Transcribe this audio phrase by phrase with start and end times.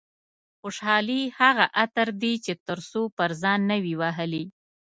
[0.61, 4.43] خوشحالي هغه عطر دي چې تر څو پر ځان نه وي وهلي.